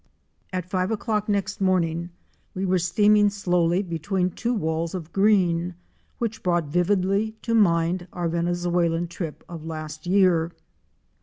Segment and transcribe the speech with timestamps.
[0.51, 2.09] At five o'clock next morning
[2.55, 5.75] we were steaming slowly between two walls of green
[6.17, 10.53] which brought vividly to mind our Venezuelan trip of last year.